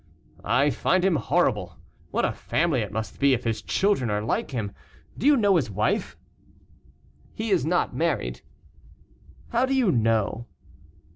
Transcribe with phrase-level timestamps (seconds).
[0.43, 1.77] "I find him horrible;
[2.09, 4.71] what a family it must be if his children are like him.
[5.15, 6.17] Do you know his wife?"
[7.35, 8.41] "He is not married."
[9.49, 10.47] "How do you know?"